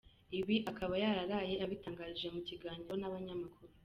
[0.39, 3.73] Ibi akaba yaraye abitangaje mu kiganiro nabanyamakuru.